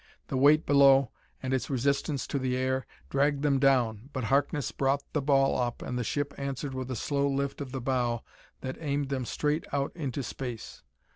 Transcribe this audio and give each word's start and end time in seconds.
The 0.29 0.35
weight 0.35 0.65
below, 0.65 1.11
and 1.43 1.53
its 1.53 1.69
resistance 1.69 2.25
to 2.25 2.39
the 2.39 2.57
air, 2.57 2.87
dragged 3.11 3.43
them 3.43 3.59
down, 3.59 4.09
but 4.13 4.23
Harkness 4.23 4.71
brought 4.71 5.03
the 5.13 5.21
ball 5.21 5.55
up, 5.61 5.83
and 5.83 5.95
the 5.95 6.03
ship 6.03 6.33
answered 6.39 6.73
with 6.73 6.89
a 6.89 6.95
slow 6.95 7.29
lift 7.29 7.61
of 7.61 7.71
the 7.71 7.81
bow 7.81 8.23
that 8.61 8.77
aimed 8.79 9.09
them 9.09 9.25
straight 9.25 9.63
out 9.71 9.91
into 9.95 10.23
space. 10.23 10.81